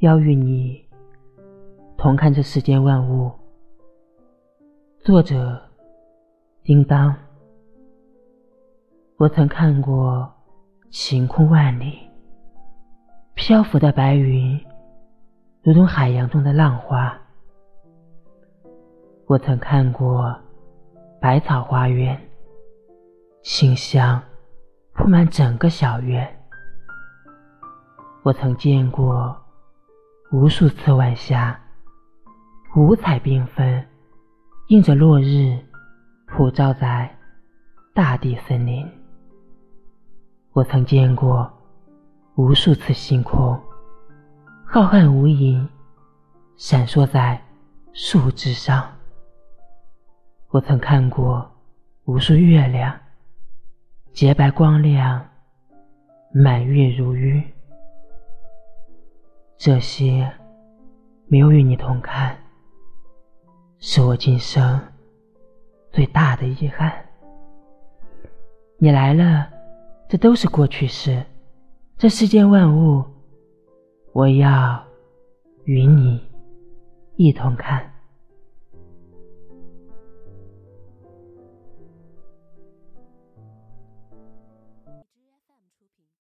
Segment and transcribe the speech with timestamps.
[0.00, 0.86] 要与你
[1.96, 3.32] 同看这世间万物。
[5.02, 5.58] 作者：
[6.62, 7.16] 叮当。
[9.16, 10.30] 我曾看过
[10.90, 11.98] 晴空万里，
[13.32, 14.62] 漂浮的白云
[15.62, 17.18] 如同海洋中的浪花。
[19.26, 20.38] 我曾看过
[21.18, 22.20] 百草花园，
[23.42, 24.22] 清香
[24.92, 26.28] 铺满整个小院。
[28.22, 29.34] 我曾见过
[30.32, 31.56] 无数次晚霞，
[32.74, 33.86] 五彩缤纷，
[34.66, 35.56] 映着落日，
[36.26, 37.16] 普照在
[37.94, 38.84] 大地森林。
[40.52, 41.48] 我曾见过
[42.34, 43.56] 无数次星空，
[44.64, 45.64] 浩瀚无垠，
[46.56, 47.40] 闪烁在
[47.92, 48.84] 树枝上。
[50.48, 51.48] 我曾看过
[52.04, 52.92] 无数月亮，
[54.12, 55.24] 洁白光亮，
[56.34, 57.40] 满月如玉。
[59.66, 60.32] 这些
[61.26, 62.38] 没有与你同看，
[63.80, 64.80] 是我今生
[65.90, 66.92] 最大的遗憾。
[68.78, 69.48] 你来了。
[70.08, 71.20] 这都是过去式，
[71.98, 73.04] 这世间万物，
[74.12, 74.80] 我要
[75.64, 76.22] 与你
[77.16, 77.92] 一同看。